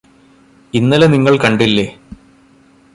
[0.73, 1.87] ഇന്നലെ നിങ്ങള് കണ്ടില്ലേ